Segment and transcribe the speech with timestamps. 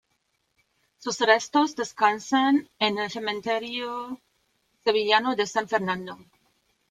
[0.97, 4.19] Sus restos descansan en el cementerio
[4.83, 6.17] sevillano de San Fernando.